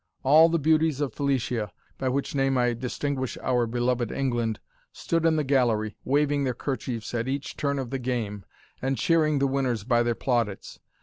All 0.23 0.49
the 0.49 0.57
beauties 0.57 0.99
of 0.99 1.13
Felicia 1.13 1.71
(by 1.99 2.09
which 2.09 2.33
name 2.33 2.57
I 2.57 2.73
distinguish 2.73 3.37
our 3.43 3.67
beloved 3.67 4.11
England) 4.11 4.59
stood 4.91 5.27
in 5.27 5.35
the 5.35 5.43
gallery, 5.43 5.95
waving 6.03 6.43
their 6.43 6.55
kerchiefs 6.55 7.13
at 7.13 7.27
each 7.27 7.55
turn 7.55 7.77
of 7.77 7.91
the 7.91 7.99
game, 7.99 8.43
and 8.81 8.97
cheering 8.97 9.37
the 9.37 9.45
winners 9.45 9.83
by 9.83 10.01
their 10.01 10.15
plaudits. 10.15 10.79